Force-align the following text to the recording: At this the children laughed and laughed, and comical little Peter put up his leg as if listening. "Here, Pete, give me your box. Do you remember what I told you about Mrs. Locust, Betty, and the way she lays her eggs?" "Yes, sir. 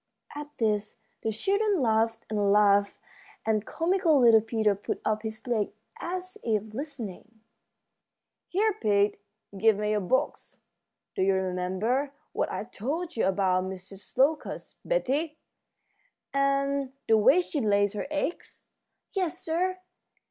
At 0.33 0.49
this 0.57 0.95
the 1.21 1.31
children 1.31 1.79
laughed 1.79 2.25
and 2.27 2.51
laughed, 2.51 2.97
and 3.45 3.67
comical 3.67 4.19
little 4.19 4.41
Peter 4.41 4.73
put 4.73 4.99
up 5.05 5.21
his 5.21 5.45
leg 5.45 5.73
as 5.99 6.39
if 6.41 6.73
listening. 6.73 7.41
"Here, 8.47 8.73
Pete, 8.81 9.21
give 9.55 9.77
me 9.77 9.91
your 9.91 9.99
box. 9.99 10.57
Do 11.13 11.21
you 11.21 11.35
remember 11.35 12.13
what 12.33 12.51
I 12.51 12.63
told 12.63 13.15
you 13.15 13.27
about 13.27 13.65
Mrs. 13.65 14.17
Locust, 14.17 14.77
Betty, 14.83 15.37
and 16.33 16.93
the 17.07 17.15
way 17.17 17.39
she 17.39 17.61
lays 17.61 17.93
her 17.93 18.07
eggs?" 18.09 18.63
"Yes, 19.13 19.37
sir. 19.37 19.81